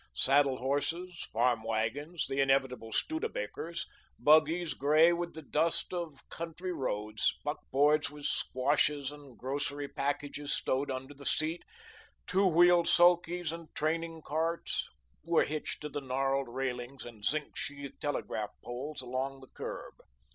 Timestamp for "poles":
18.63-19.01